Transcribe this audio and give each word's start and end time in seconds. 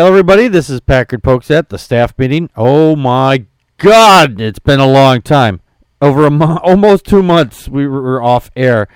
Hello, 0.00 0.08
everybody. 0.08 0.48
This 0.48 0.70
is 0.70 0.80
Packard 0.80 1.22
Pokes 1.22 1.50
at 1.50 1.68
the 1.68 1.76
staff 1.76 2.18
meeting. 2.18 2.48
Oh 2.56 2.96
my 2.96 3.44
God, 3.76 4.40
it's 4.40 4.58
been 4.58 4.80
a 4.80 4.86
long 4.86 5.20
time. 5.20 5.60
Over 6.00 6.24
a 6.24 6.30
mo- 6.30 6.56
almost 6.62 7.04
two 7.04 7.22
months, 7.22 7.68
we 7.68 7.86
were 7.86 8.22
off 8.22 8.50
air 8.56 8.88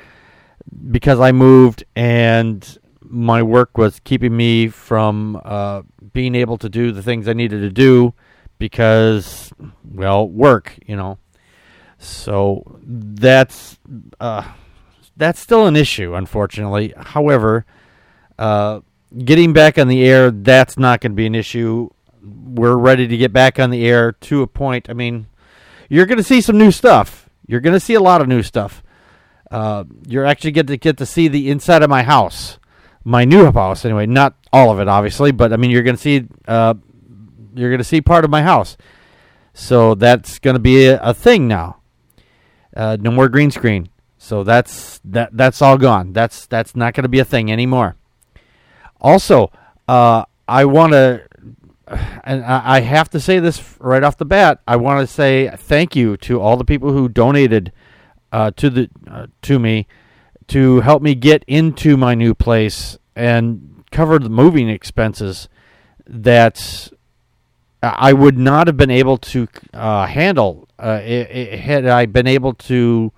because 0.90 1.20
I 1.20 1.30
moved 1.30 1.84
and 1.94 2.78
my 3.02 3.42
work 3.42 3.76
was 3.76 4.00
keeping 4.00 4.34
me 4.34 4.68
from 4.68 5.38
uh, 5.44 5.82
being 6.14 6.34
able 6.34 6.56
to 6.56 6.70
do 6.70 6.90
the 6.90 7.02
things 7.02 7.28
I 7.28 7.34
needed 7.34 7.60
to 7.60 7.70
do 7.70 8.14
because, 8.58 9.52
well, 9.84 10.26
work, 10.26 10.78
you 10.86 10.96
know. 10.96 11.18
So 11.98 12.78
that's 12.82 13.78
uh, 14.20 14.50
that's 15.18 15.38
still 15.38 15.66
an 15.66 15.76
issue, 15.76 16.14
unfortunately. 16.14 16.94
However, 16.96 17.66
uh, 18.38 18.80
getting 19.18 19.52
back 19.52 19.78
on 19.78 19.88
the 19.88 20.04
air, 20.04 20.30
that's 20.30 20.78
not 20.78 21.00
going 21.00 21.12
to 21.12 21.16
be 21.16 21.26
an 21.26 21.34
issue. 21.34 21.90
We're 22.22 22.76
ready 22.76 23.06
to 23.06 23.16
get 23.16 23.32
back 23.32 23.58
on 23.58 23.70
the 23.70 23.86
air 23.86 24.12
to 24.12 24.42
a 24.42 24.46
point. 24.46 24.88
I 24.88 24.92
mean, 24.92 25.26
you're 25.88 26.06
going 26.06 26.18
to 26.18 26.24
see 26.24 26.40
some 26.40 26.58
new 26.58 26.70
stuff. 26.70 27.28
You're 27.46 27.60
going 27.60 27.74
to 27.74 27.80
see 27.80 27.94
a 27.94 28.00
lot 28.00 28.20
of 28.20 28.28
new 28.28 28.42
stuff. 28.42 28.82
Uh, 29.50 29.84
you're 30.06 30.24
actually 30.24 30.50
get 30.52 30.66
to 30.66 30.76
get 30.76 30.96
to 30.96 31.06
see 31.06 31.28
the 31.28 31.50
inside 31.50 31.82
of 31.82 31.90
my 31.90 32.02
house, 32.02 32.58
my 33.04 33.24
new 33.24 33.52
house 33.52 33.84
anyway. 33.84 34.06
Not 34.06 34.34
all 34.52 34.70
of 34.70 34.80
it, 34.80 34.88
obviously, 34.88 35.32
but 35.32 35.52
I 35.52 35.56
mean, 35.56 35.70
you're 35.70 35.82
going 35.82 35.96
to 35.96 36.02
see 36.02 36.26
uh, 36.48 36.74
you're 37.54 37.70
going 37.70 37.78
to 37.78 37.84
see 37.84 38.00
part 38.00 38.24
of 38.24 38.30
my 38.30 38.42
house. 38.42 38.76
So 39.52 39.94
that's 39.94 40.38
going 40.40 40.54
to 40.54 40.60
be 40.60 40.86
a, 40.86 41.00
a 41.00 41.14
thing 41.14 41.46
now. 41.46 41.76
Uh, 42.74 42.96
no 42.98 43.10
more 43.10 43.28
green 43.28 43.50
screen. 43.50 43.90
So 44.18 44.42
that's 44.42 45.00
that 45.04 45.36
that's 45.36 45.60
all 45.60 45.76
gone. 45.76 46.12
That's 46.12 46.46
that's 46.46 46.74
not 46.74 46.94
going 46.94 47.02
to 47.02 47.08
be 47.08 47.20
a 47.20 47.24
thing 47.24 47.52
anymore. 47.52 47.96
Also, 49.00 49.50
uh, 49.88 50.24
I 50.48 50.64
want 50.64 50.92
to, 50.92 51.22
and 52.24 52.44
I 52.44 52.80
have 52.80 53.10
to 53.10 53.20
say 53.20 53.38
this 53.38 53.76
right 53.78 54.02
off 54.02 54.16
the 54.16 54.24
bat. 54.24 54.60
I 54.66 54.76
want 54.76 55.00
to 55.00 55.12
say 55.12 55.50
thank 55.56 55.94
you 55.94 56.16
to 56.18 56.40
all 56.40 56.56
the 56.56 56.64
people 56.64 56.92
who 56.92 57.08
donated 57.08 57.72
uh, 58.32 58.50
to 58.52 58.70
the 58.70 58.90
uh, 59.10 59.26
to 59.42 59.58
me 59.58 59.86
to 60.48 60.80
help 60.80 61.02
me 61.02 61.14
get 61.14 61.44
into 61.46 61.96
my 61.96 62.14
new 62.14 62.34
place 62.34 62.98
and 63.16 63.84
cover 63.90 64.18
the 64.18 64.28
moving 64.28 64.68
expenses 64.68 65.48
that 66.06 66.90
I 67.82 68.12
would 68.12 68.36
not 68.36 68.66
have 68.66 68.76
been 68.76 68.90
able 68.90 69.18
to 69.18 69.48
uh, 69.72 70.06
handle 70.06 70.68
uh, 70.78 71.00
it, 71.02 71.30
it 71.30 71.58
had 71.60 71.86
I 71.86 72.06
been 72.06 72.26
able 72.26 72.54
to. 72.54 73.12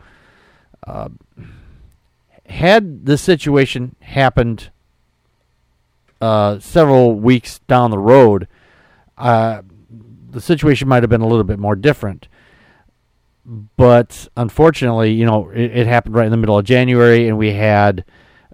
Uh, 0.86 1.08
had 2.48 3.06
the 3.06 3.18
situation 3.18 3.96
happened 4.00 4.70
uh, 6.26 6.58
several 6.58 7.14
weeks 7.14 7.60
down 7.68 7.92
the 7.92 7.98
road, 7.98 8.48
uh, 9.16 9.62
the 10.30 10.40
situation 10.40 10.88
might 10.88 11.04
have 11.04 11.10
been 11.10 11.20
a 11.20 11.26
little 11.26 11.44
bit 11.44 11.60
more 11.60 11.76
different. 11.76 12.26
But 13.76 14.26
unfortunately, 14.36 15.12
you 15.12 15.24
know, 15.24 15.50
it, 15.50 15.70
it 15.78 15.86
happened 15.86 16.16
right 16.16 16.24
in 16.24 16.32
the 16.32 16.36
middle 16.36 16.58
of 16.58 16.64
January, 16.64 17.28
and 17.28 17.38
we 17.38 17.52
had 17.52 18.04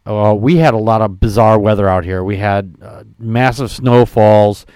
uh, 0.04 0.34
we 0.36 0.56
had 0.56 0.74
a 0.74 0.78
lot 0.78 1.00
of 1.00 1.18
bizarre 1.18 1.58
weather 1.58 1.88
out 1.88 2.04
here. 2.04 2.22
We 2.22 2.36
had 2.36 2.76
uh, 2.82 3.04
massive 3.18 3.70
snowfalls. 3.70 4.66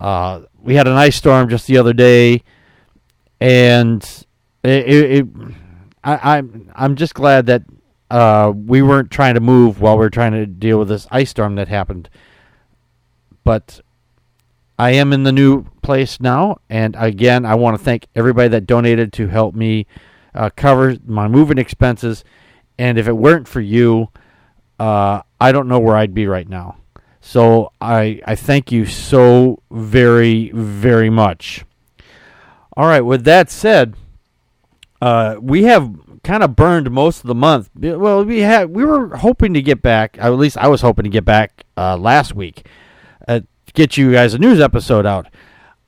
Uh, 0.00 0.40
we 0.58 0.74
had 0.74 0.88
an 0.88 0.94
ice 0.94 1.14
storm 1.14 1.48
just 1.48 1.68
the 1.68 1.78
other 1.78 1.92
day, 1.92 2.42
and 3.40 4.02
it, 4.64 4.86
it, 4.88 5.10
it 5.12 5.26
I, 6.02 6.36
I'm 6.36 6.72
I'm 6.74 6.96
just 6.96 7.14
glad 7.14 7.46
that 7.46 7.62
uh, 8.10 8.52
we 8.56 8.82
weren't 8.82 9.12
trying 9.12 9.34
to 9.34 9.40
move 9.40 9.80
while 9.80 9.96
we 9.96 10.04
are 10.04 10.10
trying 10.10 10.32
to 10.32 10.46
deal 10.46 10.80
with 10.80 10.88
this 10.88 11.06
ice 11.12 11.30
storm 11.30 11.54
that 11.54 11.68
happened. 11.68 12.10
But 13.50 13.80
I 14.78 14.92
am 14.92 15.12
in 15.12 15.24
the 15.24 15.32
new 15.32 15.64
place 15.82 16.20
now, 16.20 16.60
and 16.70 16.94
again, 16.96 17.44
I 17.44 17.56
want 17.56 17.76
to 17.76 17.82
thank 17.82 18.06
everybody 18.14 18.46
that 18.46 18.64
donated 18.64 19.12
to 19.14 19.26
help 19.26 19.56
me 19.56 19.88
uh, 20.36 20.50
cover 20.54 20.96
my 21.04 21.26
moving 21.26 21.58
expenses. 21.58 22.22
And 22.78 22.96
if 22.96 23.08
it 23.08 23.12
weren't 23.14 23.48
for 23.48 23.60
you, 23.60 24.10
uh, 24.78 25.22
I 25.40 25.50
don't 25.50 25.66
know 25.66 25.80
where 25.80 25.96
I'd 25.96 26.14
be 26.14 26.28
right 26.28 26.48
now. 26.48 26.76
So 27.20 27.72
I 27.80 28.22
I 28.24 28.36
thank 28.36 28.70
you 28.70 28.86
so 28.86 29.64
very 29.68 30.52
very 30.54 31.10
much. 31.10 31.64
All 32.76 32.86
right. 32.86 33.00
With 33.00 33.24
that 33.24 33.50
said, 33.50 33.96
uh, 35.02 35.38
we 35.40 35.64
have 35.64 35.92
kind 36.22 36.44
of 36.44 36.54
burned 36.54 36.88
most 36.92 37.22
of 37.22 37.26
the 37.26 37.34
month. 37.34 37.68
Well, 37.74 38.24
we 38.24 38.42
had 38.42 38.70
we 38.70 38.84
were 38.84 39.16
hoping 39.16 39.54
to 39.54 39.60
get 39.60 39.82
back. 39.82 40.18
At 40.20 40.28
least 40.34 40.56
I 40.56 40.68
was 40.68 40.82
hoping 40.82 41.02
to 41.02 41.10
get 41.10 41.24
back 41.24 41.64
uh, 41.76 41.96
last 41.96 42.36
week 42.36 42.64
uh, 43.28 43.40
get 43.74 43.96
you 43.96 44.12
guys 44.12 44.34
a 44.34 44.38
news 44.38 44.60
episode 44.60 45.06
out. 45.06 45.26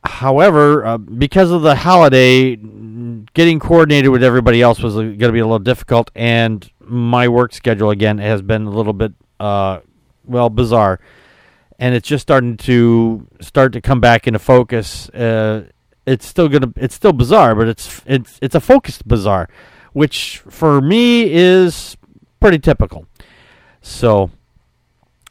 However, 0.05 0.85
uh, 0.85 0.99
because 0.99 1.51
of 1.51 1.63
the 1.63 1.77
holiday, 1.77 2.57
getting 3.35 3.61
coordinated 3.61 4.11
with 4.11 4.25
everybody 4.25 4.61
else 4.61 4.81
was 4.81 4.95
going 4.95 5.19
to 5.19 5.33
be 5.33 5.39
a 5.39 5.45
little 5.45 5.59
difficult, 5.61 6.11
and 6.15 6.69
my 6.81 7.29
work 7.29 7.53
schedule 7.53 7.91
again 7.91 8.19
has 8.19 8.43
been 8.43 8.67
a 8.67 8.71
little 8.71 8.93
bit 8.93 9.13
uh, 9.39 9.81
well 10.25 10.51
bizarre, 10.51 10.99
and 11.79 11.95
it's 11.95 12.09
just 12.09 12.23
starting 12.23 12.57
to 12.57 13.29
start 13.41 13.73
to 13.75 13.81
come 13.81 14.01
back 14.01 14.27
into 14.27 14.39
focus. 14.39 15.09
Uh, 15.11 15.69
it's 16.05 16.27
still 16.27 16.49
gonna 16.49 16.73
it's 16.77 16.95
still 16.95 17.13
bizarre, 17.13 17.55
but 17.55 17.69
it's 17.69 18.03
it's 18.07 18.39
it's 18.43 18.55
a 18.55 18.61
focused 18.61 19.07
bizarre, 19.07 19.49
which 19.93 20.39
for 20.49 20.81
me 20.81 21.33
is 21.33 21.97
pretty 22.41 22.59
typical. 22.59 23.07
So, 23.81 24.31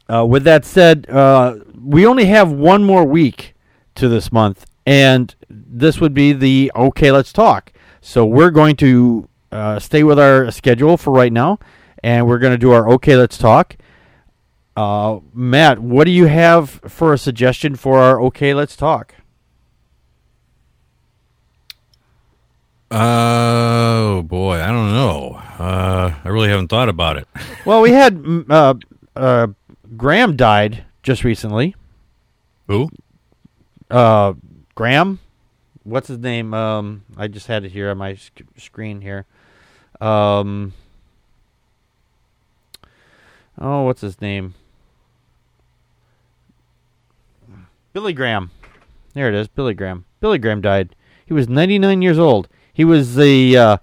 uh, 0.08 0.26
with 0.26 0.44
that 0.44 0.64
said, 0.64 1.08
uh, 1.10 1.56
we 1.82 2.06
only 2.06 2.26
have 2.26 2.50
one 2.50 2.84
more 2.84 3.04
week 3.04 3.54
to 3.96 4.08
this 4.08 4.32
month, 4.32 4.66
and 4.86 5.34
this 5.48 6.00
would 6.00 6.14
be 6.14 6.32
the 6.32 6.72
okay. 6.74 7.10
Let's 7.12 7.32
talk. 7.32 7.72
So 8.00 8.24
we're 8.24 8.50
going 8.50 8.76
to 8.76 9.28
uh, 9.50 9.78
stay 9.78 10.02
with 10.02 10.18
our 10.18 10.50
schedule 10.50 10.96
for 10.96 11.12
right 11.12 11.32
now, 11.32 11.58
and 12.02 12.26
we're 12.26 12.38
going 12.38 12.52
to 12.52 12.58
do 12.58 12.72
our 12.72 12.88
okay. 12.92 13.16
Let's 13.16 13.38
talk. 13.38 13.76
Uh, 14.76 15.20
Matt, 15.34 15.80
what 15.80 16.04
do 16.04 16.10
you 16.10 16.26
have 16.26 16.70
for 16.70 17.12
a 17.12 17.18
suggestion 17.18 17.76
for 17.76 17.98
our 17.98 18.20
okay? 18.22 18.54
Let's 18.54 18.76
talk. 18.76 19.14
Oh 22.90 24.22
boy, 24.22 24.60
I 24.60 24.66
don't 24.66 24.92
know. 24.92 25.40
Uh, 25.58 26.14
I 26.24 26.28
really 26.28 26.48
haven't 26.48 26.68
thought 26.68 26.88
about 26.88 27.16
it. 27.16 27.26
well, 27.64 27.80
we 27.80 27.90
had 27.90 28.22
uh, 28.50 28.74
uh, 29.16 29.46
Graham 29.96 30.36
died 30.36 30.84
just 31.02 31.24
recently. 31.24 31.74
Who? 32.68 32.90
Uh, 33.90 34.34
Graham. 34.74 35.18
What's 35.84 36.08
his 36.08 36.18
name? 36.18 36.54
Um, 36.54 37.04
I 37.16 37.28
just 37.28 37.48
had 37.48 37.64
it 37.64 37.72
here 37.72 37.90
on 37.90 37.98
my 37.98 38.14
sc- 38.14 38.42
screen 38.56 39.00
here. 39.00 39.26
Um. 40.00 40.72
Oh, 43.60 43.82
what's 43.82 44.00
his 44.00 44.20
name? 44.20 44.54
Billy 47.92 48.12
Graham. 48.12 48.50
There 49.14 49.28
it 49.28 49.34
is, 49.34 49.48
Billy 49.48 49.74
Graham. 49.74 50.04
Billy 50.20 50.38
Graham 50.38 50.60
died. 50.60 50.94
He 51.26 51.34
was 51.34 51.48
99 51.48 52.00
years 52.00 52.18
old. 52.18 52.48
He 52.72 52.84
was 52.84 53.14
the 53.16 53.56
uh, 53.56 53.76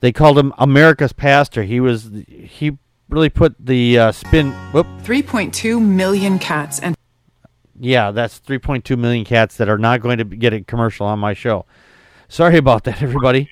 they 0.00 0.12
called 0.12 0.38
him 0.38 0.54
America's 0.58 1.12
pastor. 1.12 1.64
He 1.64 1.80
was 1.80 2.10
he 2.28 2.78
really 3.08 3.28
put 3.28 3.54
the 3.58 3.98
uh, 3.98 4.12
spin. 4.12 4.52
Whoop. 4.72 4.86
3.2 5.02 5.80
million 5.82 6.38
cats 6.38 6.80
and 6.80 6.96
yeah, 7.78 8.10
that's 8.10 8.40
3.2 8.40 8.98
million 8.98 9.24
cats 9.24 9.58
that 9.58 9.68
are 9.68 9.76
not 9.76 10.00
going 10.00 10.16
to 10.16 10.24
get 10.24 10.54
a 10.54 10.62
commercial 10.62 11.06
on 11.06 11.18
my 11.18 11.34
show. 11.34 11.66
Sorry 12.26 12.56
about 12.56 12.84
that, 12.84 13.02
everybody. 13.02 13.50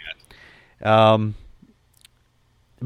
Um, 0.83 1.35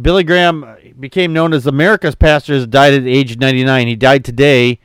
Billy 0.00 0.24
Graham 0.24 0.76
became 0.98 1.32
known 1.32 1.52
as 1.52 1.66
America's 1.66 2.16
pastor. 2.16 2.66
Died 2.66 2.92
at 2.92 3.04
age 3.04 3.38
99. 3.38 3.86
He 3.86 3.94
died 3.94 4.24
today. 4.24 4.80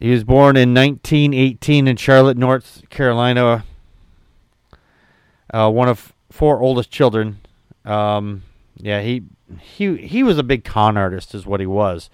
He 0.00 0.10
was 0.12 0.22
born 0.22 0.56
in 0.56 0.72
1918 0.72 1.88
in 1.88 1.96
Charlotte, 1.96 2.36
North 2.36 2.82
Carolina 2.88 3.64
uh, 5.52 5.70
one 5.70 5.88
of 5.88 6.12
four 6.30 6.60
oldest 6.60 6.90
children. 6.90 7.40
Um, 7.84 8.42
yeah, 8.76 9.02
he 9.02 9.22
he 9.58 9.96
he 9.96 10.22
was 10.22 10.38
a 10.38 10.42
big 10.42 10.64
con 10.64 10.96
artist, 10.96 11.34
is 11.34 11.46
what 11.46 11.60
he 11.60 11.66
was. 11.66 12.10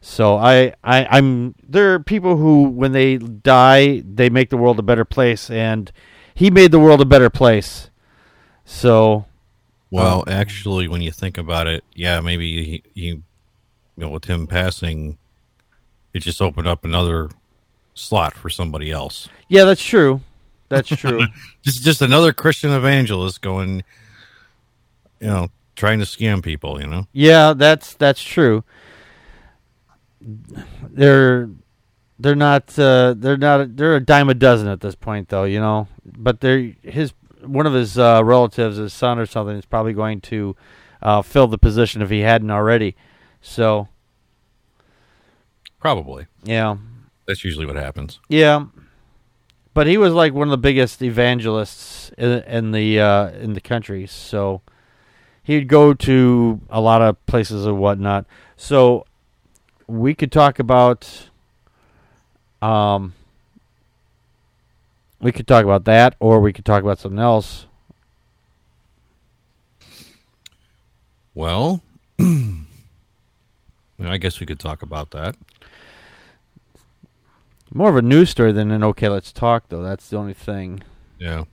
So 0.00 0.36
I, 0.36 0.74
I 0.82 1.04
I'm 1.06 1.54
there 1.62 1.92
are 1.94 2.00
people 2.00 2.36
who 2.36 2.64
when 2.64 2.92
they 2.92 3.18
die 3.18 4.00
they 4.00 4.30
make 4.30 4.50
the 4.50 4.56
world 4.56 4.78
a 4.78 4.82
better 4.82 5.04
place, 5.04 5.50
and 5.50 5.92
he 6.34 6.50
made 6.50 6.70
the 6.70 6.80
world 6.80 7.00
a 7.00 7.04
better 7.06 7.28
place. 7.28 7.90
So, 8.64 9.26
well, 9.90 10.20
um, 10.26 10.34
actually, 10.34 10.88
when 10.88 11.02
you 11.02 11.10
think 11.10 11.36
about 11.36 11.66
it, 11.66 11.84
yeah, 11.94 12.20
maybe 12.20 12.64
he, 12.64 12.82
he 12.94 13.06
you 13.06 13.22
know 13.98 14.08
with 14.08 14.24
him 14.24 14.46
passing, 14.46 15.18
it 16.14 16.20
just 16.20 16.40
opened 16.40 16.66
up 16.66 16.84
another 16.84 17.28
slot 17.92 18.34
for 18.34 18.48
somebody 18.48 18.90
else. 18.90 19.28
Yeah, 19.48 19.64
that's 19.64 19.84
true. 19.84 20.22
That's 20.70 20.88
true. 20.96 21.26
just 21.62 21.82
just 21.82 22.00
another 22.00 22.32
Christian 22.32 22.70
evangelist 22.70 23.42
going, 23.42 23.82
you 25.20 25.26
know, 25.26 25.50
trying 25.76 25.98
to 26.00 26.04
scam 26.04 26.42
people. 26.42 26.80
You 26.80 26.86
know. 26.86 27.06
Yeah, 27.12 27.52
that's 27.54 27.94
that's 27.94 28.22
true. 28.22 28.64
They're 30.88 31.48
they're 32.18 32.34
not 32.34 32.78
uh, 32.78 33.14
they're 33.16 33.36
not 33.38 33.76
they're 33.76 33.96
a 33.96 34.00
dime 34.04 34.28
a 34.28 34.34
dozen 34.34 34.68
at 34.68 34.80
this 34.80 34.94
point 34.94 35.30
though 35.30 35.44
you 35.44 35.58
know 35.58 35.88
but 36.04 36.40
they're 36.40 36.74
his 36.82 37.14
one 37.42 37.66
of 37.66 37.72
his 37.72 37.96
uh, 37.98 38.22
relatives 38.22 38.76
his 38.76 38.92
son 38.92 39.18
or 39.18 39.24
something 39.24 39.56
is 39.56 39.64
probably 39.64 39.94
going 39.94 40.20
to 40.20 40.54
uh, 41.00 41.22
fill 41.22 41.46
the 41.46 41.56
position 41.56 42.02
if 42.02 42.10
he 42.10 42.20
hadn't 42.20 42.50
already 42.50 42.94
so 43.40 43.88
Probably. 45.78 46.26
yeah 46.44 46.76
That's 47.26 47.42
usually 47.42 47.64
what 47.64 47.76
happens. 47.76 48.20
yeah 48.28 48.66
but 49.72 49.86
he 49.86 49.96
was 49.96 50.12
like 50.12 50.34
one 50.34 50.48
of 50.48 50.50
the 50.52 50.58
biggest 50.58 51.00
evangelists 51.00 52.10
in, 52.18 52.42
in 52.42 52.72
the 52.72 53.00
uh, 53.00 53.30
in 53.30 53.54
the 53.54 53.60
country 53.62 54.06
so 54.06 54.60
he'd 55.42 55.66
go 55.68 55.92
to 55.94 56.60
a 56.70 56.80
lot 56.80 57.02
of 57.02 57.24
places 57.26 57.66
and 57.66 57.78
whatnot 57.78 58.24
so 58.56 59.04
we 59.86 60.14
could 60.14 60.30
talk 60.30 60.58
about 60.58 61.28
um 62.62 63.12
we 65.20 65.32
could 65.32 65.46
talk 65.46 65.64
about 65.64 65.84
that 65.84 66.14
or 66.20 66.40
we 66.40 66.52
could 66.52 66.64
talk 66.64 66.82
about 66.82 66.98
something 66.98 67.18
else 67.20 67.66
Well, 71.32 71.80
I 72.20 74.18
guess 74.18 74.40
we 74.40 74.46
could 74.46 74.58
talk 74.58 74.82
about 74.82 75.12
that. 75.12 75.36
more 77.72 77.88
of 77.88 77.96
a 77.96 78.02
news 78.02 78.30
story 78.30 78.50
than 78.52 78.70
an 78.72 78.82
okay 78.82 79.08
let's 79.08 79.32
talk 79.32 79.64
though 79.68 79.80
that's 79.82 80.08
the 80.10 80.16
only 80.16 80.34
thing 80.34 80.82
Yeah. 81.18 81.44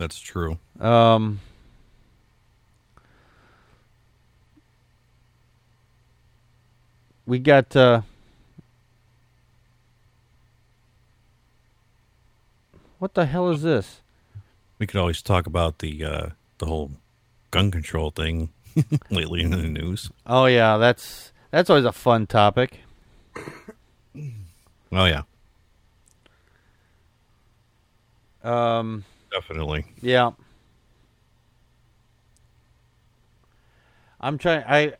That's 0.00 0.18
true. 0.18 0.56
um 0.80 1.40
we 7.26 7.38
got 7.38 7.74
uh 7.76 8.00
what 12.98 13.14
the 13.14 13.26
hell 13.26 13.50
is 13.50 13.62
this 13.62 14.00
We 14.78 14.86
could 14.86 14.98
always 15.00 15.22
talk 15.22 15.46
about 15.46 15.78
the 15.78 16.04
uh, 16.04 16.26
the 16.58 16.66
whole 16.66 16.92
gun 17.50 17.70
control 17.70 18.10
thing 18.10 18.50
lately 19.10 19.42
in 19.42 19.50
the 19.50 19.58
news. 19.58 20.10
oh 20.26 20.46
yeah 20.46 20.76
that's 20.78 21.32
that's 21.50 21.68
always 21.70 21.84
a 21.84 21.92
fun 21.92 22.26
topic 22.26 22.80
Oh 24.92 25.04
yeah, 25.04 25.22
um 28.42 29.04
definitely. 29.32 29.84
Yeah. 30.00 30.30
I'm 34.20 34.36
trying 34.38 34.64
I 34.66 34.94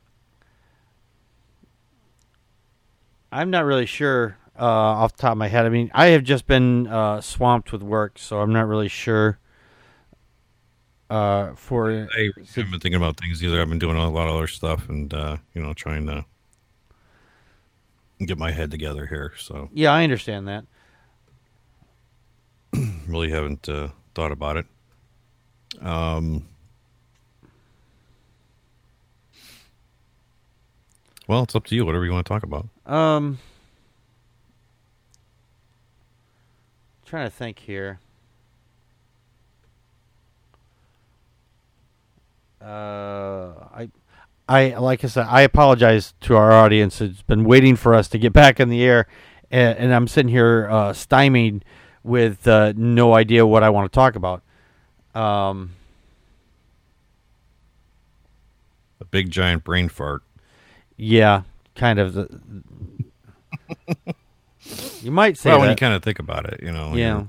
I'm 3.33 3.51
not 3.51 3.65
really 3.65 3.87
sure 3.87 4.37
uh, 4.59 4.65
off 4.65 5.17
the 5.17 5.23
top 5.23 5.33
of 5.33 5.39
my 5.39 5.49
head. 5.49 5.67
I 5.67 5.69
mean, 5.69 5.91
I 5.95 6.07
have 6.07 6.25
just 6.25 6.47
been 6.47 6.87
uh, 6.87 7.21
swamped 7.21 7.73
with 7.73 7.83
work, 7.83 8.19
so 8.19 8.41
I'm 8.41 8.53
not 8.53 8.67
really 8.67 8.89
sure 8.89 9.39
uh, 11.11 11.55
for 11.55 11.91
I 11.91 12.31
haven't 12.37 12.71
been 12.71 12.81
thinking 12.81 12.95
about 12.95 13.19
things 13.19 13.43
either. 13.43 13.61
I've 13.61 13.69
been 13.69 13.79
doing 13.79 13.97
a 13.97 14.11
lot 14.11 14.29
of 14.29 14.37
other 14.37 14.47
stuff 14.47 14.89
and 14.89 15.13
uh, 15.13 15.37
you 15.55 15.63
know 15.63 15.75
trying 15.75 16.07
to 16.07 16.25
get 18.25 18.39
my 18.39 18.51
head 18.53 18.71
together 18.71 19.07
here. 19.07 19.33
So 19.39 19.69
Yeah, 19.73 19.93
I 19.93 20.05
understand 20.05 20.49
that. 20.49 20.65
really 23.09 23.31
haven't 23.31 23.69
uh, 23.69 23.89
thought 24.15 24.33
about 24.33 24.57
it. 24.57 24.67
Um, 25.81 26.47
well, 31.27 31.43
it's 31.45 31.55
up 31.55 31.67
to 31.67 31.75
you. 31.77 31.87
Whatever 31.87 32.05
you 32.05 32.13
want 32.13 32.27
to 32.27 32.29
talk 32.29 32.43
about. 32.43 32.69
Um 32.87 33.39
trying 37.07 37.27
to 37.27 37.31
think 37.31 37.59
here. 37.59 37.99
Uh 42.63 43.53
I 43.73 43.91
I 44.49 44.75
like 44.79 45.03
I 45.05 45.09
said 45.09 45.27
I 45.29 45.43
apologize 45.43 46.15
to 46.23 46.37
our 46.37 46.53
audience. 46.53 47.01
It's 47.01 47.23
been 47.23 47.45
waiting 47.45 47.75
for 47.77 47.95
us 47.95 48.09
to 48.09 48.19
get 48.19 48.33
back 48.33 48.61
in 48.61 48.69
the 48.69 48.83
air 48.83 49.07
and, 49.51 49.79
and 49.79 49.95
I'm 49.95 50.07
sitting 50.09 50.31
here 50.31 50.69
uh 50.71 50.93
stymied 50.93 51.65
with 52.03 52.47
uh, 52.49 52.73
no 52.77 53.15
idea 53.15 53.47
what 53.47 53.63
I 53.63 53.71
want 53.71 53.91
to 53.93 53.95
talk 53.95 54.17
about. 54.17 54.43
Um 55.15 55.71
A 59.01 59.05
big 59.05 59.31
giant 59.31 59.65
brain 59.65 59.89
fart. 59.89 60.23
yeah, 60.97 61.43
kind 61.75 61.99
of 61.99 62.13
the 62.15 62.29
You 65.01 65.11
might 65.11 65.39
say 65.39 65.51
well, 65.51 65.61
when 65.61 65.71
you 65.71 65.77
kind 65.77 65.95
of 65.95 66.03
think 66.03 66.19
about 66.19 66.47
it, 66.53 66.63
you 66.63 66.71
know. 66.71 66.95
yeah. 66.95 67.25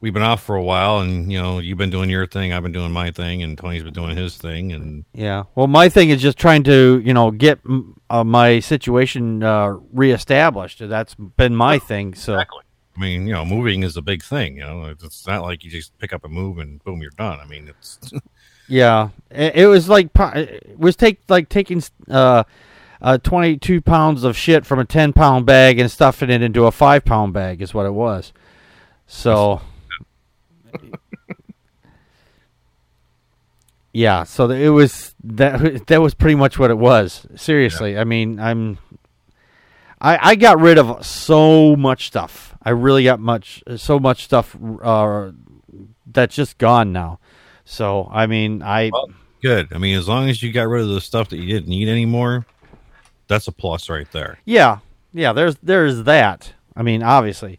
We've 0.00 0.12
been 0.12 0.22
off 0.22 0.42
for 0.42 0.54
a 0.54 0.62
while, 0.62 1.00
and 1.00 1.32
you 1.32 1.40
know, 1.40 1.58
you've 1.58 1.78
been 1.78 1.90
doing 1.90 2.10
your 2.10 2.26
thing, 2.26 2.52
I've 2.52 2.62
been 2.62 2.70
doing 2.72 2.92
my 2.92 3.10
thing, 3.10 3.42
and 3.42 3.56
Tony's 3.58 3.82
been 3.82 3.94
doing 3.94 4.16
his 4.16 4.36
thing, 4.36 4.70
and 4.72 5.04
Yeah. 5.12 5.44
Well, 5.54 5.66
my 5.66 5.88
thing 5.88 6.10
is 6.10 6.20
just 6.22 6.38
trying 6.38 6.62
to, 6.64 7.02
you 7.04 7.12
know, 7.14 7.30
get 7.30 7.58
uh, 8.10 8.22
my 8.22 8.60
situation 8.60 9.42
uh, 9.42 9.78
reestablished. 9.92 10.80
That's 10.86 11.14
been 11.14 11.56
my 11.56 11.78
thing. 11.78 12.14
So, 12.14 12.34
Exactly. 12.34 12.60
I 12.96 13.00
mean, 13.00 13.26
you 13.26 13.34
know, 13.34 13.44
moving 13.44 13.82
is 13.82 13.96
a 13.96 14.02
big 14.02 14.22
thing. 14.22 14.56
You 14.56 14.62
know, 14.62 14.88
it's- 14.90 15.26
not 15.26 15.42
like 15.42 15.64
you 15.64 15.70
just 15.70 15.96
pick 15.98 16.12
up 16.12 16.24
and 16.24 16.32
move 16.32 16.58
and 16.58 16.82
boom, 16.82 17.02
you're 17.02 17.10
done. 17.10 17.38
I 17.40 17.46
mean, 17.46 17.68
it's 17.68 17.98
yeah, 18.68 19.10
it, 19.30 19.66
was 19.66 19.88
like 19.88 20.08
it 20.16 20.78
was 20.78 20.96
take 20.96 21.20
like 21.28 21.48
taking 21.48 21.82
uh, 22.08 22.44
uh, 23.02 23.18
twenty 23.18 23.56
two 23.56 23.80
pounds 23.80 24.24
of 24.24 24.36
shit 24.36 24.64
from 24.64 24.78
a 24.78 24.84
ten 24.84 25.12
pound 25.12 25.46
bag 25.46 25.78
and 25.78 25.90
stuffing 25.90 26.30
it 26.30 26.42
into 26.42 26.64
a 26.64 26.72
five 26.72 27.04
pound 27.04 27.32
bag 27.32 27.60
is 27.60 27.74
what 27.74 27.86
it 27.86 27.92
was. 27.94 28.32
So. 29.06 29.60
Yeah, 33.92 34.24
so 34.24 34.50
it 34.50 34.68
was 34.68 35.14
that. 35.24 35.86
That 35.86 36.02
was 36.02 36.12
pretty 36.12 36.34
much 36.34 36.58
what 36.58 36.70
it 36.70 36.76
was. 36.76 37.26
Seriously, 37.34 37.96
I 37.96 38.04
mean, 38.04 38.38
I'm 38.38 38.76
I, 40.00 40.30
I 40.30 40.34
got 40.34 40.60
rid 40.60 40.78
of 40.78 41.04
so 41.04 41.74
much 41.76 42.06
stuff. 42.08 42.54
I 42.62 42.70
really 42.70 43.04
got 43.04 43.20
much, 43.20 43.62
so 43.76 43.98
much 43.98 44.24
stuff 44.24 44.56
uh, 44.82 45.30
that's 46.06 46.34
just 46.34 46.58
gone 46.58 46.92
now. 46.92 47.18
So 47.64 48.08
I 48.12 48.26
mean, 48.26 48.62
I 48.62 48.90
Well, 48.92 49.10
good. 49.42 49.72
I 49.72 49.78
mean, 49.78 49.96
as 49.96 50.08
long 50.08 50.28
as 50.28 50.42
you 50.42 50.52
got 50.52 50.68
rid 50.68 50.82
of 50.82 50.88
the 50.88 51.00
stuff 51.00 51.28
that 51.30 51.38
you 51.38 51.46
didn't 51.46 51.68
need 51.68 51.88
anymore, 51.88 52.46
that's 53.28 53.48
a 53.48 53.52
plus 53.52 53.88
right 53.88 54.10
there. 54.12 54.38
yeah, 54.44 54.78
yeah. 55.12 55.32
There's 55.32 55.56
there's 55.62 56.04
that. 56.04 56.52
I 56.76 56.82
mean, 56.82 57.02
obviously, 57.02 57.58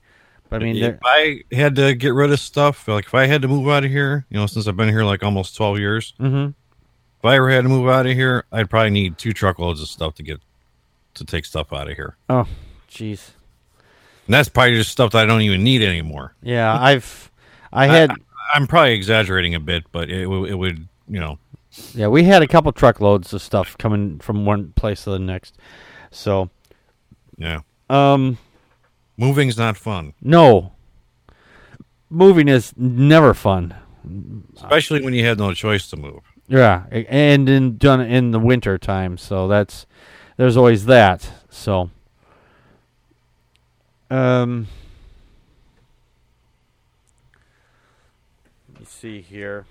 but 0.49 0.61
I 0.61 0.65
mean, 0.65 0.77
if 0.77 0.99
I 1.03 1.43
had 1.51 1.75
to 1.75 1.95
get 1.95 2.13
rid 2.13 2.31
of 2.31 2.39
stuff, 2.39 2.87
like 2.87 3.05
if 3.05 3.13
I 3.15 3.25
had 3.25 3.41
to 3.41 3.47
move 3.47 3.67
out 3.67 3.83
of 3.83 3.91
here, 3.91 4.25
you 4.29 4.37
know, 4.37 4.45
since 4.45 4.67
I've 4.67 4.77
been 4.77 4.89
here 4.89 5.03
like 5.03 5.23
almost 5.23 5.55
twelve 5.55 5.79
years, 5.79 6.13
hmm 6.17 6.49
if 7.19 7.25
I 7.25 7.35
ever 7.37 7.49
had 7.49 7.63
to 7.63 7.69
move 7.69 7.89
out 7.89 8.05
of 8.05 8.11
here, 8.13 8.45
I'd 8.51 8.69
probably 8.69 8.91
need 8.91 9.17
two 9.17 9.33
truckloads 9.33 9.81
of 9.81 9.87
stuff 9.87 10.13
to 10.15 10.23
get 10.23 10.39
to 11.17 11.25
take 11.25 11.45
stuff 11.45 11.71
out 11.73 11.89
of 11.89 11.95
here. 11.95 12.17
oh, 12.29 12.47
jeez, 12.89 13.31
And 14.25 14.33
that's 14.33 14.49
probably 14.49 14.75
just 14.75 14.91
stuff 14.91 15.11
that 15.11 15.23
I 15.23 15.25
don't 15.25 15.41
even 15.41 15.63
need 15.63 15.81
anymore. 15.81 16.35
yeah. 16.41 16.77
I've 16.79 17.31
I 17.73 17.87
had 17.87 18.11
I'm 18.55 18.65
probably 18.67 18.93
exaggerating 18.93 19.53
a 19.55 19.59
bit, 19.59 19.83
but 19.91 20.09
it, 20.09 20.21
it 20.21 20.55
would, 20.55 20.87
you 21.09 21.19
know, 21.19 21.37
yeah, 21.93 22.07
we 22.07 22.23
had 22.23 22.41
a 22.41 22.47
couple 22.47 22.71
truckloads 22.71 23.33
of 23.33 23.41
stuff 23.41 23.77
coming 23.77 24.19
from 24.19 24.45
one 24.45 24.71
place 24.75 25.03
to 25.03 25.11
the 25.11 25.19
next. 25.19 25.57
So, 26.11 26.49
yeah. 27.37 27.59
um, 27.89 28.37
Moving's 29.17 29.57
not 29.57 29.75
fun, 29.77 30.13
no, 30.21 30.71
moving 32.09 32.47
is 32.47 32.73
never 32.77 33.33
fun. 33.33 33.75
especially 34.55 35.03
when 35.03 35.13
you 35.13 35.25
have 35.25 35.37
no 35.37 35.53
choice 35.53 35.89
to 35.89 35.97
move. 35.97 36.21
Yeah, 36.47 36.85
and 36.91 37.49
in 37.49 37.77
done 37.77 37.99
in 37.99 38.31
the 38.31 38.39
winter 38.39 38.77
time, 38.77 39.17
so 39.17 39.47
that's 39.49 39.85
there's 40.37 40.55
always 40.55 40.85
that. 40.85 41.29
So, 41.49 41.89
um, 44.09 44.67
let 48.71 48.79
me 48.79 48.85
see 48.85 49.21
here. 49.21 49.65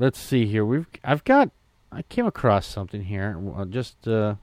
Let's 0.00 0.20
see 0.20 0.46
here. 0.46 0.64
We've 0.64 0.86
I've 1.02 1.24
got 1.24 1.50
I 1.90 2.02
came 2.02 2.24
across 2.24 2.66
something 2.66 3.02
here. 3.02 3.36
Just 3.68 4.06
uh, 4.06 4.36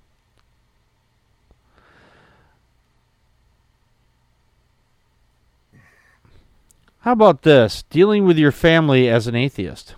how 6.99 7.13
about 7.13 7.43
this? 7.43 7.83
Dealing 7.89 8.25
with 8.25 8.37
your 8.37 8.51
family 8.51 9.07
as 9.07 9.27
an 9.27 9.35
atheist. 9.35 9.95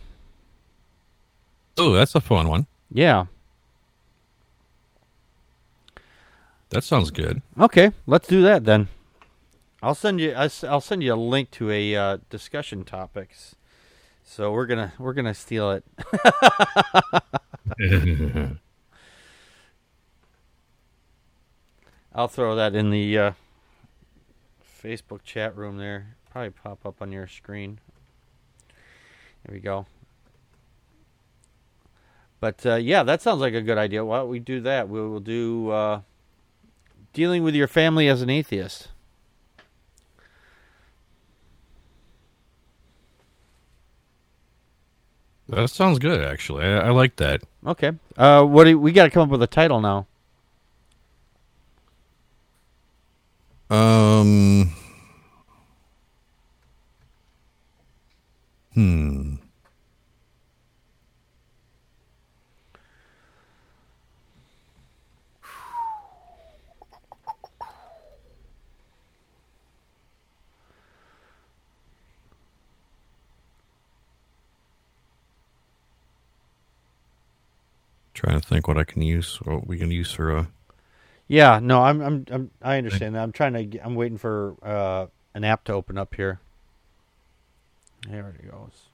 Oh, 1.75 1.93
that's 1.93 2.13
a 2.13 2.21
fun 2.21 2.47
one. 2.47 2.67
Yeah. 2.91 3.25
That 6.69 6.83
sounds 6.83 7.09
good. 7.09 7.41
Okay, 7.59 7.93
let's 8.05 8.27
do 8.27 8.43
that 8.43 8.65
then. 8.65 8.89
I'll 9.81 9.95
send 9.95 10.19
you. 10.19 10.33
I'll 10.33 10.81
send 10.81 11.01
you 11.01 11.13
a 11.13 11.15
link 11.15 11.49
to 11.51 11.71
a 11.71 11.95
uh, 11.95 12.17
discussion 12.29 12.83
topics. 12.83 13.55
So 14.29 14.51
we're 14.51 14.65
gonna 14.65 14.91
we're 14.99 15.13
gonna 15.13 15.33
steal 15.33 15.71
it. 15.71 15.85
I'll 22.13 22.27
throw 22.27 22.57
that 22.57 22.75
in 22.75 22.89
the 22.89 23.17
uh, 23.17 23.31
Facebook 24.83 25.23
chat 25.23 25.55
room 25.55 25.77
there. 25.77 26.17
Probably 26.29 26.49
pop 26.49 26.85
up 26.85 27.01
on 27.01 27.13
your 27.13 27.27
screen. 27.27 27.79
There 29.45 29.55
we 29.55 29.61
go. 29.61 29.85
But 32.41 32.65
uh, 32.65 32.75
yeah, 32.75 33.03
that 33.03 33.21
sounds 33.21 33.39
like 33.39 33.53
a 33.53 33.61
good 33.61 33.77
idea. 33.77 34.03
Why 34.03 34.17
don't 34.17 34.29
we 34.29 34.39
do 34.39 34.59
that? 34.59 34.89
We 34.89 34.99
will 34.99 35.21
do 35.21 35.69
uh, 35.69 36.01
dealing 37.13 37.43
with 37.43 37.55
your 37.55 37.69
family 37.69 38.09
as 38.09 38.21
an 38.21 38.29
atheist. 38.29 38.89
That 45.49 45.69
sounds 45.69 45.99
good, 45.99 46.21
actually. 46.21 46.65
I, 46.65 46.87
I 46.87 46.89
like 46.89 47.15
that. 47.17 47.41
Okay. 47.65 47.91
Uh, 48.17 48.43
what 48.43 48.65
do 48.65 48.77
we 48.79 48.91
got 48.91 49.05
to 49.05 49.09
come 49.09 49.23
up 49.23 49.29
with 49.29 49.43
a 49.43 49.47
title 49.47 49.81
now? 49.81 50.07
Um. 53.69 54.71
Hmm. 58.73 59.35
Trying 78.17 78.41
to 78.41 78.47
think 78.47 78.67
what 78.67 78.79
I 78.79 78.83
can 78.83 79.03
use, 79.03 79.35
what 79.43 79.67
we 79.67 79.77
can 79.77 79.91
use 79.91 80.11
for 80.11 80.35
a. 80.35 80.47
Yeah, 81.27 81.59
no, 81.61 81.83
I'm, 81.83 82.01
I'm, 82.01 82.25
I'm 82.31 82.51
I 82.63 82.79
understand 82.79 83.13
that. 83.13 83.21
I'm 83.21 83.31
trying 83.31 83.53
to, 83.53 83.77
I'm 83.77 83.93
waiting 83.93 84.17
for 84.17 84.55
uh, 84.63 85.05
an 85.35 85.43
app 85.43 85.65
to 85.65 85.73
open 85.73 85.99
up 85.99 86.15
here. 86.15 86.39
There 88.09 88.35
it 88.39 88.49
goes. 88.49 88.89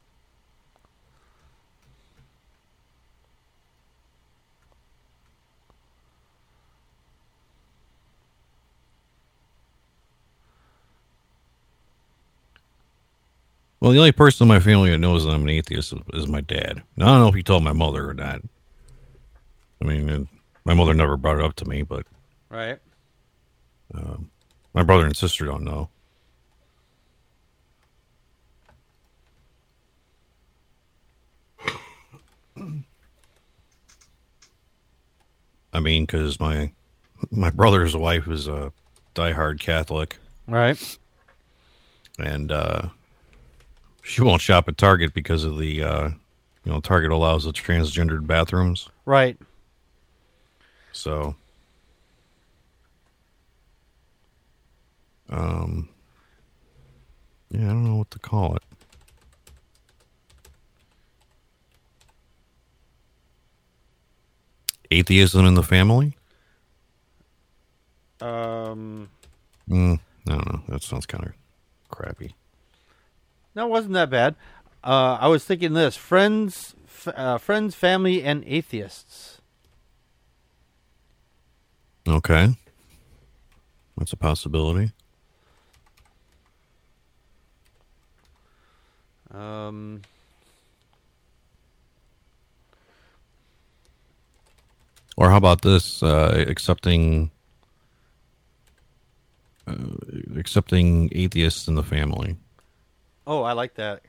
Well, 13.79 13.93
the 13.93 13.99
only 13.99 14.11
person 14.11 14.43
in 14.43 14.49
my 14.49 14.59
family 14.59 14.91
that 14.91 14.97
knows 14.97 15.23
that 15.23 15.31
I'm 15.31 15.43
an 15.43 15.49
atheist 15.49 15.93
is, 15.93 15.99
is 16.13 16.27
my 16.27 16.41
dad. 16.41 16.83
Now, 16.97 17.05
I 17.05 17.09
don't 17.11 17.21
know 17.21 17.27
if 17.29 17.35
he 17.35 17.43
told 17.43 17.63
my 17.63 17.71
mother 17.71 18.09
or 18.09 18.13
not. 18.13 18.41
I 19.83 19.85
mean, 19.85 20.09
uh, 20.09 20.23
my 20.63 20.73
mother 20.73 20.93
never 20.93 21.17
brought 21.17 21.39
it 21.39 21.43
up 21.43 21.55
to 21.55 21.65
me, 21.65 21.81
but 21.83 22.05
Right. 22.49 22.79
my 24.73 24.81
brother 24.83 25.05
and 25.05 25.15
sister 25.15 25.45
don't 25.45 25.63
know. 25.63 25.89
I 35.73 35.79
mean, 35.79 36.05
because 36.05 36.39
my 36.39 36.71
my 37.31 37.49
brother's 37.49 37.95
wife 37.95 38.27
is 38.27 38.47
a 38.47 38.71
diehard 39.15 39.59
Catholic, 39.59 40.17
Right. 40.47 40.97
and 42.19 42.51
uh, 42.51 42.89
she 44.03 44.21
won't 44.21 44.41
shop 44.41 44.67
at 44.67 44.77
Target 44.77 45.13
because 45.13 45.43
of 45.43 45.57
the 45.57 45.83
uh, 45.83 46.09
you 46.63 46.71
know 46.71 46.79
Target 46.79 47.11
allows 47.11 47.45
the 47.45 47.51
transgendered 47.51 48.27
bathrooms. 48.27 48.89
Right. 49.05 49.37
So, 50.93 51.35
um, 55.29 55.89
yeah, 57.51 57.65
I 57.65 57.67
don't 57.69 57.83
know 57.83 57.95
what 57.97 58.11
to 58.11 58.19
call 58.19 58.55
it. 58.55 58.63
Atheism 64.91 65.45
in 65.45 65.55
the 65.55 65.63
family? 65.63 66.15
Um, 68.21 69.09
Mm, 69.69 69.99
I 70.27 70.31
don't 70.31 70.45
know. 70.53 70.61
That 70.67 70.83
sounds 70.83 71.05
kind 71.05 71.25
of 71.25 71.33
crappy. 71.89 72.35
no, 73.55 73.65
it 73.67 73.69
wasn't 73.69 73.93
that 73.93 74.09
bad. 74.09 74.35
Uh, 74.83 75.17
I 75.19 75.27
was 75.27 75.45
thinking 75.45 75.73
this: 75.73 75.95
friends, 75.95 76.75
f- 76.85 77.07
uh, 77.15 77.37
friends, 77.37 77.75
family, 77.75 78.21
and 78.23 78.43
atheists. 78.45 79.32
Okay, 82.07 82.55
that's 83.97 84.13
a 84.13 84.17
possibility. 84.17 84.91
Um, 89.31 90.01
Or 95.15 95.29
how 95.29 95.37
about 95.37 95.61
this? 95.61 96.01
Uh, 96.01 96.43
accepting, 96.47 97.29
uh, 99.67 99.75
accepting 100.35 101.09
atheists 101.13 101.67
in 101.67 101.75
the 101.75 101.83
family. 101.83 102.37
oh, 103.27 103.43
I 103.43 103.53
like 103.53 103.75
that. 103.75 104.01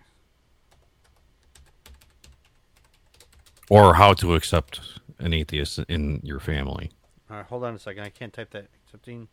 or 3.71 3.95
how 3.95 4.13
to 4.13 4.35
accept 4.35 4.79
an 5.19 5.33
atheist 5.33 5.79
in 5.89 6.21
your 6.23 6.39
family. 6.39 6.91
Right, 7.35 7.47
hold 7.47 7.65
on 7.65 7.75
a 7.75 7.79
second. 7.81 8.05
I 8.05 8.11
can't 8.11 8.33
type 8.33 8.51
that. 8.51 8.67
Accepting. 8.87 9.27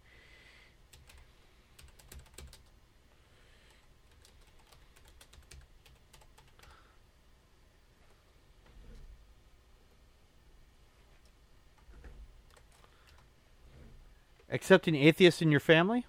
Accepting 14.49 14.95
atheists 14.95 15.43
in 15.43 15.51
your 15.51 15.59
family? 15.59 16.07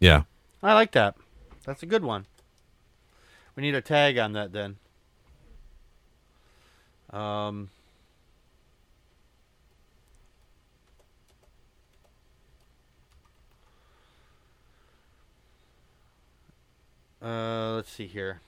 Yeah. 0.00 0.24
I 0.64 0.74
like 0.74 0.90
that. 0.92 1.14
That's 1.64 1.84
a 1.84 1.86
good 1.86 2.02
one. 2.02 2.26
We 3.54 3.62
need 3.62 3.76
a 3.76 3.80
tag 3.80 4.18
on 4.18 4.32
that 4.32 4.52
then. 4.52 4.78
Um, 7.10 7.70
uh, 17.24 17.76
let's 17.76 17.90
see 17.90 18.06
here. 18.06 18.40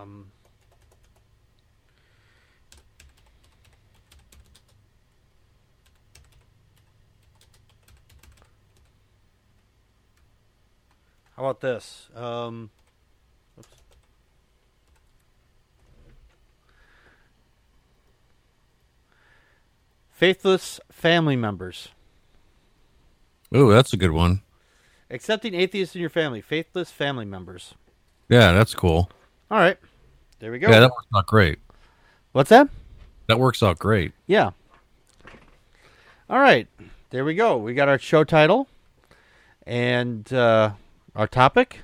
Um, 0.00 0.26
how 11.40 11.46
about 11.46 11.60
this? 11.62 12.08
Um. 12.14 12.68
Faithless 20.10 20.80
family 20.92 21.36
members. 21.36 21.88
Oh, 23.54 23.70
that's 23.70 23.94
a 23.94 23.96
good 23.96 24.10
one. 24.10 24.42
Accepting 25.08 25.54
atheists 25.54 25.94
in 25.94 26.02
your 26.02 26.10
family. 26.10 26.42
Faithless 26.42 26.90
family 26.90 27.24
members. 27.24 27.72
Yeah, 28.28 28.52
that's 28.52 28.74
cool. 28.74 29.10
All 29.50 29.58
right. 29.58 29.78
There 30.40 30.52
we 30.52 30.58
go. 30.58 30.68
Yeah, 30.68 30.80
that 30.80 30.90
works 30.90 31.06
out 31.16 31.26
great. 31.26 31.58
What's 32.32 32.50
that? 32.50 32.68
That 33.28 33.40
works 33.40 33.62
out 33.62 33.78
great. 33.78 34.12
Yeah. 34.26 34.50
All 36.28 36.38
right. 36.38 36.68
There 37.08 37.24
we 37.24 37.34
go. 37.34 37.56
We 37.56 37.72
got 37.72 37.88
our 37.88 37.98
show 37.98 38.24
title 38.24 38.68
and 39.66 40.30
uh, 40.34 40.72
our 41.14 41.26
topic. 41.26 41.80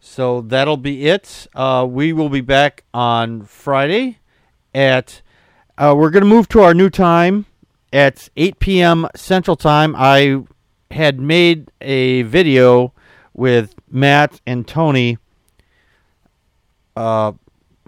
So 0.00 0.40
that'll 0.40 0.76
be 0.76 1.06
it. 1.08 1.48
Uh, 1.54 1.86
we 1.88 2.12
will 2.12 2.28
be 2.28 2.40
back 2.40 2.84
on 2.94 3.42
Friday 3.42 4.18
at. 4.74 5.22
Uh, 5.78 5.94
we're 5.96 6.10
going 6.10 6.22
to 6.22 6.28
move 6.28 6.48
to 6.48 6.60
our 6.60 6.72
new 6.72 6.88
time 6.88 7.44
at 7.92 8.30
8 8.36 8.58
p.m. 8.58 9.08
Central 9.14 9.56
Time. 9.56 9.94
I 9.96 10.44
had 10.90 11.20
made 11.20 11.70
a 11.80 12.22
video 12.22 12.94
with 13.34 13.74
Matt 13.90 14.40
and 14.46 14.66
Tony 14.66 15.18
uh, 16.96 17.32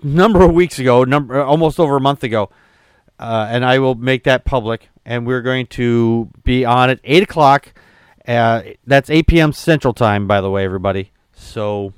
number 0.02 0.42
of 0.42 0.52
weeks 0.52 0.78
ago, 0.78 1.04
number 1.04 1.42
almost 1.42 1.80
over 1.80 1.96
a 1.96 2.00
month 2.00 2.22
ago, 2.22 2.50
uh, 3.18 3.48
and 3.50 3.64
I 3.64 3.78
will 3.78 3.94
make 3.94 4.24
that 4.24 4.44
public. 4.44 4.88
And 5.04 5.26
we're 5.26 5.42
going 5.42 5.66
to 5.68 6.28
be 6.44 6.64
on 6.64 6.90
at 6.90 7.00
eight 7.02 7.22
o'clock. 7.22 7.72
Uh, 8.26 8.62
that's 8.86 9.08
eight 9.08 9.26
p.m. 9.26 9.52
Central 9.52 9.94
Time, 9.94 10.26
by 10.26 10.42
the 10.42 10.50
way, 10.50 10.64
everybody. 10.64 11.12
So, 11.32 11.94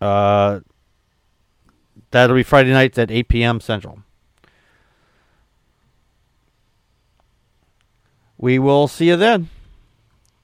uh, 0.00 0.60
that'll 2.10 2.34
be 2.34 2.42
Friday 2.42 2.72
nights 2.72 2.98
at 2.98 3.10
eight 3.12 3.28
p.m. 3.28 3.60
Central. 3.60 4.00
We 8.36 8.58
will 8.58 8.88
see 8.88 9.06
you 9.06 9.16
then. 9.16 9.48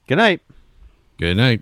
Good 0.07 0.17
night. 0.17 0.41
Good 1.17 1.35
night. 1.35 1.61